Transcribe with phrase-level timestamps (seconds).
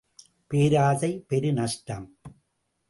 [0.51, 2.07] பேராசை பெரு நஷ்டம்!